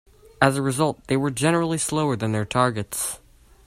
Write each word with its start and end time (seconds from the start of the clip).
As 0.41 0.57
a 0.57 0.63
result, 0.63 1.05
they 1.05 1.15
were 1.15 1.29
generally 1.29 1.77
slower 1.77 2.15
than 2.15 2.31
their 2.31 2.43
targets. 2.43 3.19